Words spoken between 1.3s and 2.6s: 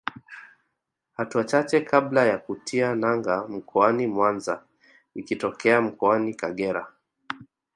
chache kabla ya